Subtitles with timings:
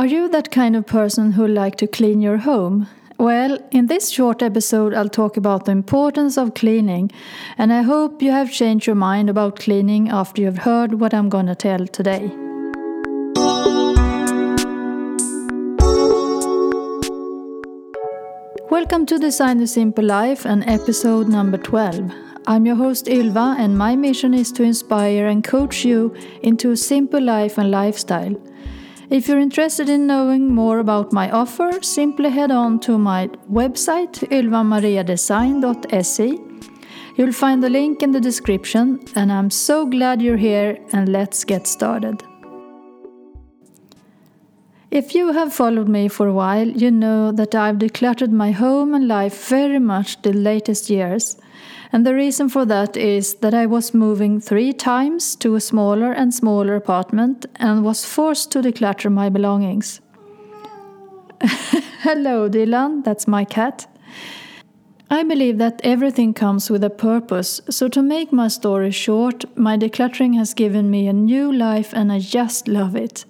[0.00, 2.88] Are you that kind of person who like to clean your home?
[3.18, 7.10] Well, in this short episode, I'll talk about the importance of cleaning,
[7.58, 11.28] and I hope you have changed your mind about cleaning after you've heard what I'm
[11.28, 12.32] gonna tell today.
[18.70, 22.10] Welcome to Design the Simple Life and episode number 12.
[22.46, 26.76] I'm your host Ylva, and my mission is to inspire and coach you into a
[26.78, 28.34] simple life and lifestyle.
[29.10, 34.20] If you're interested in knowing more about my offer, simply head on to my website
[34.30, 36.38] ylvamariadesign.se.
[37.16, 41.42] You'll find the link in the description, and I'm so glad you're here, and let's
[41.42, 42.22] get started.
[44.90, 48.92] If you have followed me for a while, you know that I've decluttered my home
[48.92, 51.36] and life very much the latest years.
[51.92, 56.10] And the reason for that is that I was moving three times to a smaller
[56.10, 60.00] and smaller apartment and was forced to declutter my belongings.
[62.02, 63.86] Hello, Dylan, that's my cat.
[65.08, 69.76] I believe that everything comes with a purpose, so to make my story short, my
[69.76, 73.24] decluttering has given me a new life and I just love it.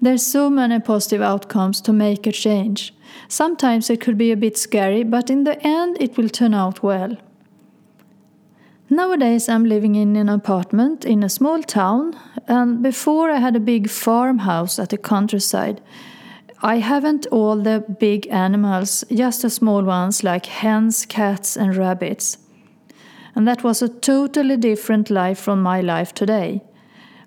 [0.00, 2.94] There's so many positive outcomes to make a change.
[3.26, 6.82] Sometimes it could be a bit scary, but in the end, it will turn out
[6.82, 7.16] well.
[8.90, 13.60] Nowadays, I'm living in an apartment in a small town, and before I had a
[13.60, 15.82] big farmhouse at the countryside.
[16.62, 22.38] I haven't all the big animals, just the small ones like hens, cats, and rabbits.
[23.34, 26.62] And that was a totally different life from my life today.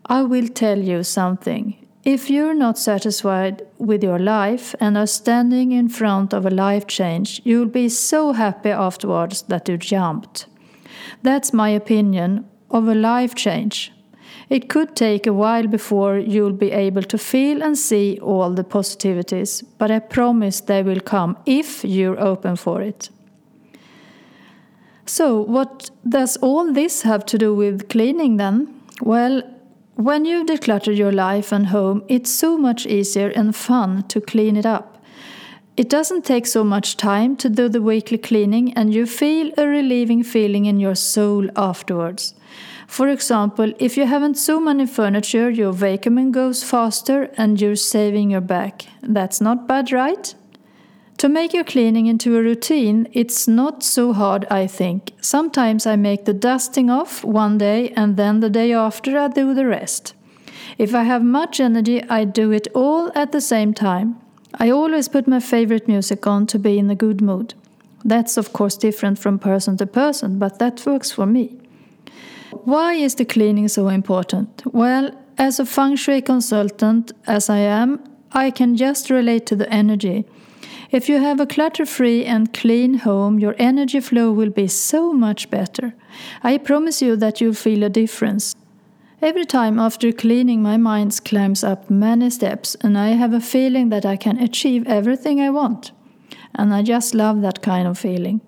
[0.05, 1.80] I will tell you something.
[2.03, 6.87] If you're not satisfied with your life and are standing in front of a life
[6.87, 10.47] change, you'll be so happy afterwards that you jumped.
[11.21, 13.91] That's my opinion of a life change.
[14.49, 18.63] It could take a while before you'll be able to feel and see all the
[18.63, 23.09] positivities, but I promise they will come if you're open for it.
[25.05, 28.73] So, what does all this have to do with cleaning then?
[29.01, 29.43] Well,
[30.05, 34.55] when you've decluttered your life and home, it's so much easier and fun to clean
[34.57, 35.03] it up.
[35.77, 39.65] It doesn't take so much time to do the weekly cleaning, and you feel a
[39.65, 42.33] relieving feeling in your soul afterwards.
[42.87, 48.31] For example, if you haven't so many furniture, your vacuuming goes faster and you're saving
[48.31, 48.85] your back.
[49.01, 50.35] That's not bad, right?
[51.21, 55.11] To make your cleaning into a routine, it's not so hard, I think.
[55.21, 59.53] Sometimes I make the dusting off one day and then the day after I do
[59.53, 60.15] the rest.
[60.79, 64.19] If I have much energy, I do it all at the same time.
[64.55, 67.53] I always put my favorite music on to be in a good mood.
[68.03, 71.55] That's of course different from person to person, but that works for me.
[72.63, 74.63] Why is the cleaning so important?
[74.73, 77.99] Well, as a feng shui consultant, as I am,
[78.31, 80.25] I can just relate to the energy.
[80.91, 85.13] If you have a clutter free and clean home, your energy flow will be so
[85.13, 85.93] much better.
[86.43, 88.57] I promise you that you'll feel a difference.
[89.21, 93.87] Every time after cleaning, my mind climbs up many steps, and I have a feeling
[93.87, 95.93] that I can achieve everything I want.
[96.55, 98.41] And I just love that kind of feeling.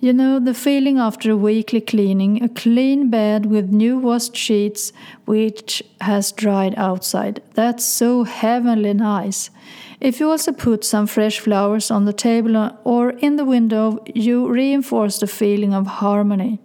[0.00, 4.92] You know, the feeling after a weekly cleaning, a clean bed with new washed sheets
[5.26, 7.42] which has dried outside.
[7.54, 9.50] That's so heavenly nice.
[10.00, 14.48] If you also put some fresh flowers on the table or in the window, you
[14.48, 16.58] reinforce the feeling of harmony.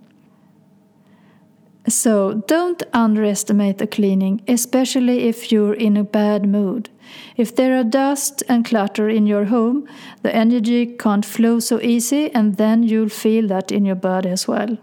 [1.88, 6.90] So don't underestimate the cleaning, especially if you're in a bad mood.
[7.38, 9.88] If there are dust and clutter in your home,
[10.24, 14.48] the energy can't flow so easy, and then you'll feel that in your body as
[14.48, 14.78] well.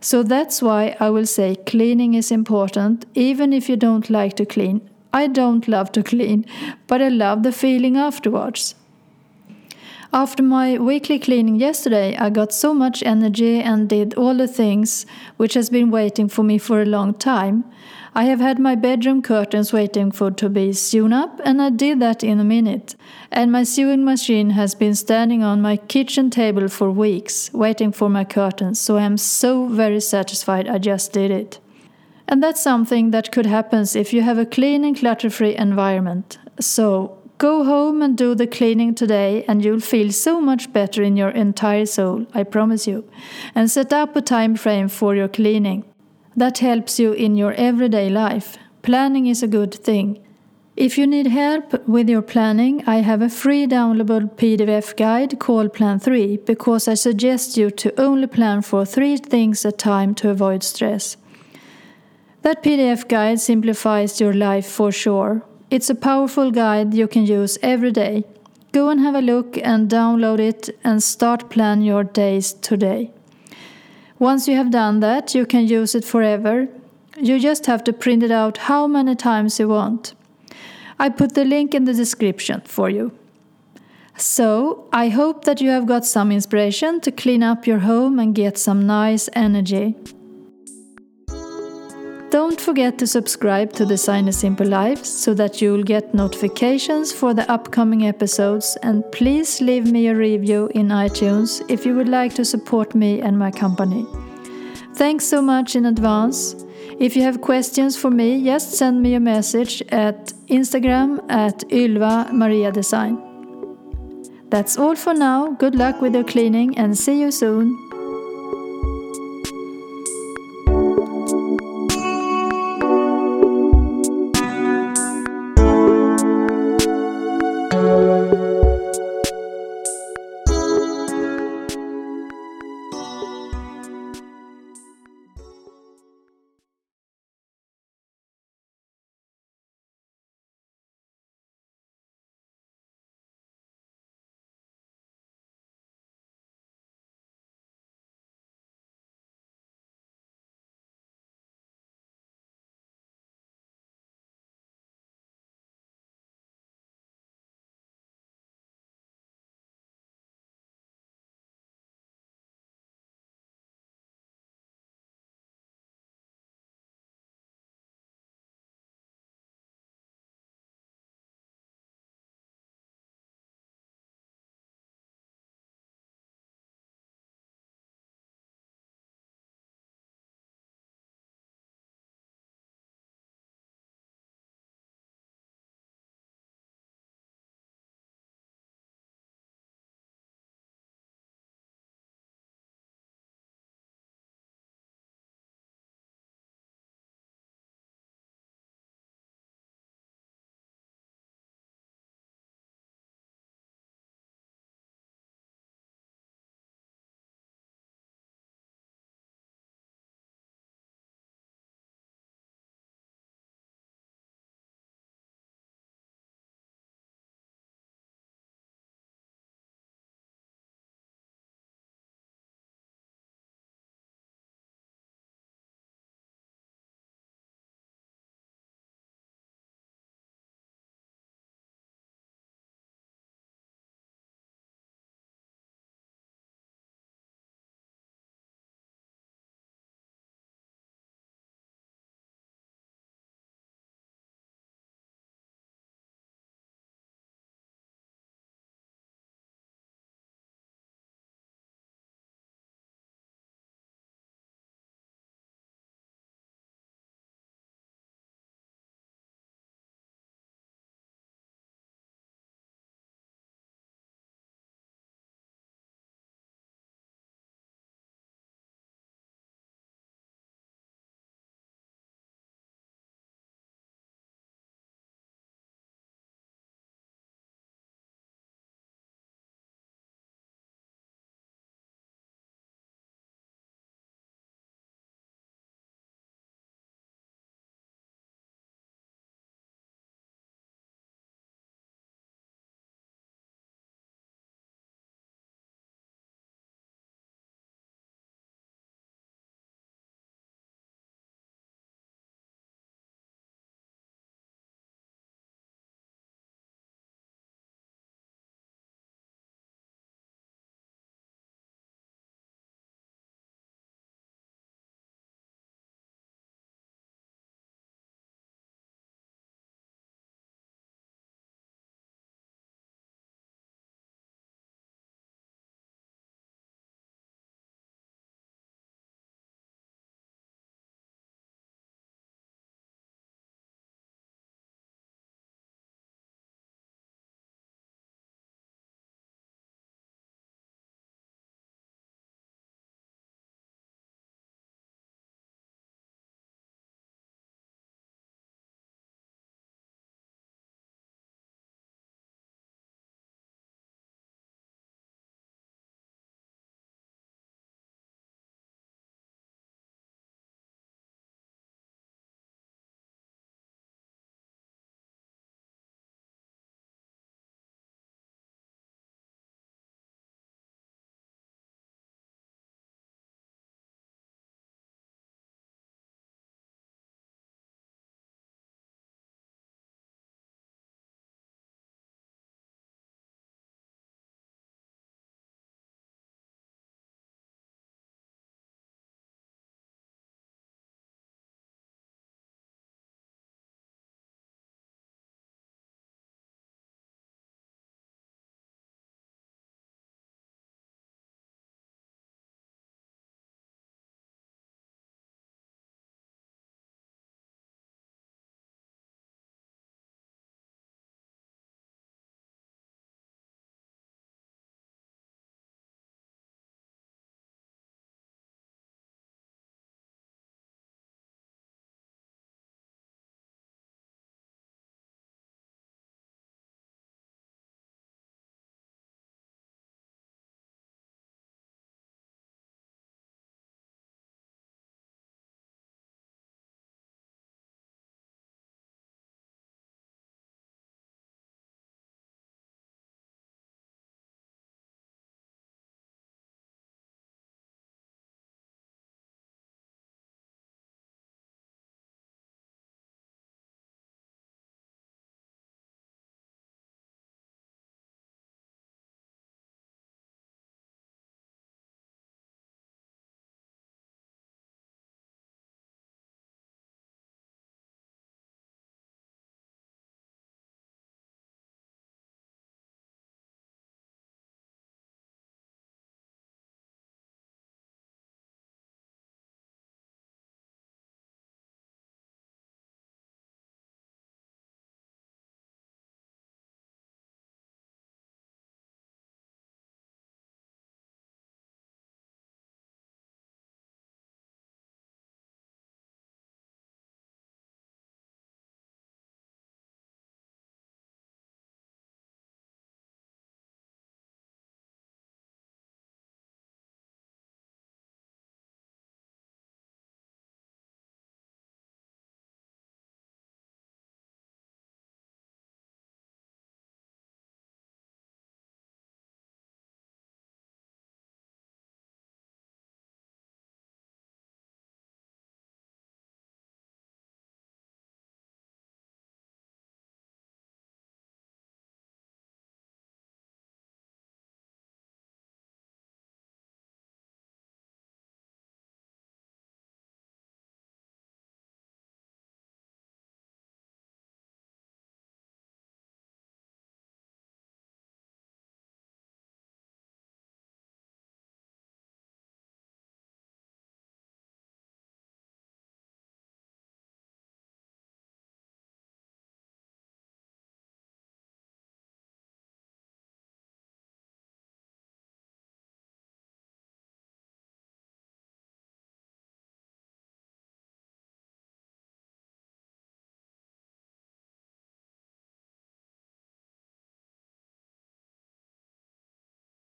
[0.00, 4.46] So that's why I will say cleaning is important, even if you don't like to
[4.46, 4.80] clean.
[5.12, 6.44] I don't love to clean,
[6.86, 8.74] but I love the feeling afterwards.
[10.12, 15.04] After my weekly cleaning yesterday, I got so much energy and did all the things
[15.36, 17.64] which has been waiting for me for a long time.
[18.14, 22.00] I have had my bedroom curtains waiting for to be sewn up, and I did
[22.00, 22.96] that in a minute.
[23.30, 28.08] And my sewing machine has been standing on my kitchen table for weeks, waiting for
[28.08, 31.60] my curtains, so I am so very satisfied I just did it.
[32.28, 36.38] And that's something that could happen if you have a clean and clutter free environment.
[36.60, 41.16] So, Go home and do the cleaning today, and you'll feel so much better in
[41.16, 43.08] your entire soul, I promise you.
[43.54, 45.84] And set up a time frame for your cleaning.
[46.34, 48.56] That helps you in your everyday life.
[48.82, 50.18] Planning is a good thing.
[50.74, 55.72] If you need help with your planning, I have a free downloadable PDF guide called
[55.72, 60.12] Plan 3 because I suggest you to only plan for three things at a time
[60.16, 61.16] to avoid stress.
[62.42, 65.42] That PDF guide simplifies your life for sure.
[65.70, 68.24] It's a powerful guide you can use every day.
[68.72, 73.10] Go and have a look and download it and start plan your days today.
[74.18, 76.68] Once you have done that, you can use it forever.
[77.20, 80.14] You just have to print it out how many times you want.
[80.98, 83.12] I put the link in the description for you.
[84.16, 88.34] So, I hope that you have got some inspiration to clean up your home and
[88.34, 89.94] get some nice energy.
[92.30, 97.32] Don't forget to subscribe to Design a Simple Life so that you'll get notifications for
[97.32, 102.34] the upcoming episodes and please leave me a review in iTunes if you would like
[102.34, 104.04] to support me and my company.
[104.94, 106.54] Thanks so much in advance.
[107.00, 112.30] If you have questions for me, just send me a message at Instagram at Ylva
[112.34, 113.16] Maria Design.
[114.50, 115.52] That's all for now.
[115.52, 117.87] Good luck with your cleaning and see you soon.